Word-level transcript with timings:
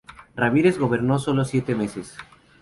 Ramírez 0.35 0.79
gobernó 0.79 1.19
sólo 1.19 1.45
siete 1.45 1.75
meses. 1.75 2.17